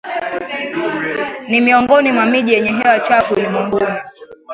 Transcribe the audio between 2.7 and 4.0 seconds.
hewa chafu ulimwenguni